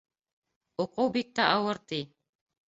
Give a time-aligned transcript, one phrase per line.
[0.83, 2.01] Уҡыу бик тә ауыр, ти.